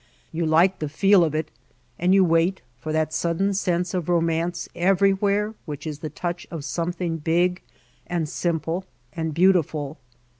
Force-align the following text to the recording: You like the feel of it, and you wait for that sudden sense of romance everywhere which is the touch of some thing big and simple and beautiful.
You 0.31 0.47
like 0.47 0.79
the 0.79 0.89
feel 0.89 1.23
of 1.23 1.35
it, 1.35 1.51
and 1.99 2.11
you 2.11 2.25
wait 2.25 2.63
for 2.79 2.91
that 2.91 3.13
sudden 3.13 3.53
sense 3.53 3.93
of 3.93 4.09
romance 4.09 4.67
everywhere 4.75 5.53
which 5.65 5.85
is 5.85 5.99
the 5.99 6.09
touch 6.09 6.47
of 6.49 6.65
some 6.65 6.91
thing 6.91 7.17
big 7.17 7.61
and 8.07 8.27
simple 8.27 8.85
and 9.13 9.31
beautiful. 9.31 9.99